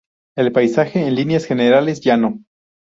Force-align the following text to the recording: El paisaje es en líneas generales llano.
El 0.35 0.51
paisaje 0.51 0.99
es 1.01 1.07
en 1.09 1.13
líneas 1.13 1.45
generales 1.45 2.01
llano. 2.01 2.39